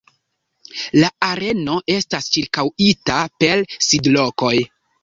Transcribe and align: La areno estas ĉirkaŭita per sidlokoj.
La 1.03 1.11
areno 1.27 1.77
estas 1.99 2.33
ĉirkaŭita 2.37 3.23
per 3.45 3.67
sidlokoj. 3.91 4.57